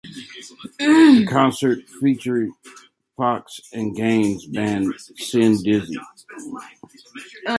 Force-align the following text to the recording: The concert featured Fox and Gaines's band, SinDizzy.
The 0.79 1.27
concert 1.29 1.87
featured 1.87 2.49
Fox 3.15 3.59
and 3.71 3.95
Gaines's 3.95 4.47
band, 4.47 4.95
SinDizzy. 5.13 5.93